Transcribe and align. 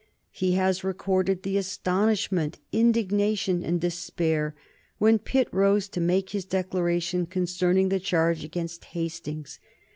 He 0.31 0.53
has 0.53 0.83
recorded 0.83 1.43
the 1.43 1.57
astonishment, 1.57 2.57
indignation, 2.71 3.63
and 3.63 3.79
despair 3.79 4.55
when 4.97 5.19
Pitt 5.19 5.47
rose 5.51 5.87
to 5.89 6.01
make 6.01 6.31
his 6.31 6.43
declaration 6.43 7.27
concerning 7.27 7.89
the 7.89 7.99
charge 7.99 8.43
against 8.43 8.83
Hastings. 8.83 9.59